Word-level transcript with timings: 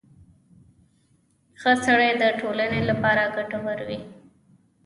•ښه 1.61 1.71
سړی 1.85 2.11
د 2.21 2.23
ټولنې 2.41 2.79
لپاره 2.89 3.23
ګټور 3.37 3.79
وي. 3.87 3.99